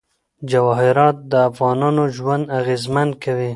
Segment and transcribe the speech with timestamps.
[0.51, 3.49] جواهرات د افغانانو ژوند اغېزمن کوي.